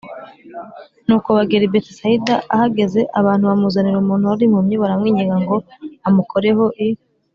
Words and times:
Nuko 1.05 1.29
bagera 1.37 1.63
i 1.65 1.71
Betsayida 1.73 2.35
Ahageze 2.53 2.99
abantu 3.19 3.43
bamuzanira 3.51 3.97
umuntu 3.99 4.29
wari 4.31 4.43
impumyi 4.47 4.75
baramwinginga 4.81 5.37
ngo 5.43 5.55
amukoreho 6.07 6.65
i 6.85 6.87